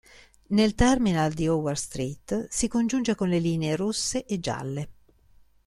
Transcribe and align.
Nel 0.47 0.73
terminal 0.73 1.31
di 1.31 1.47
Howard 1.47 1.77
Street 1.77 2.47
si 2.49 2.67
congiunge 2.67 3.13
con 3.13 3.29
le 3.29 3.37
linee 3.37 3.75
rosse 3.75 4.25
e 4.25 4.39
gialle. 4.39 4.89